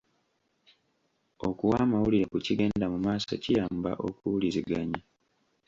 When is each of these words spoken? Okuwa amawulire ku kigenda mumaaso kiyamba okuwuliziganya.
Okuwa 1.47 1.77
amawulire 1.85 2.25
ku 2.31 2.37
kigenda 2.45 2.85
mumaaso 2.93 3.33
kiyamba 3.43 3.91
okuwuliziganya. 4.07 4.99